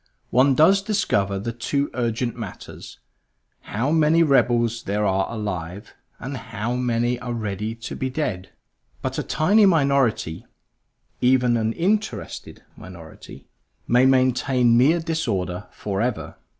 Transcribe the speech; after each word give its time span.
One 0.31 0.55
does 0.55 0.81
discover 0.81 1.37
the 1.37 1.51
two 1.51 1.91
urgent 1.93 2.35
matters; 2.35 2.97
how 3.59 3.91
many 3.91 4.23
rebels 4.23 4.81
there 4.81 5.05
are 5.05 5.31
alive, 5.31 5.93
and 6.17 6.37
how 6.37 6.73
many 6.73 7.19
are 7.19 7.33
ready 7.35 7.75
to 7.75 7.95
be 7.95 8.09
dead. 8.09 8.49
But 9.03 9.19
a 9.19 9.21
tiny 9.21 9.67
minority, 9.67 10.47
even 11.21 11.55
an 11.55 11.73
interested 11.73 12.63
minority, 12.75 13.45
may 13.87 14.07
maintain 14.07 14.75
mere 14.75 14.99
disorder 15.01 15.67
forever. 15.69 16.35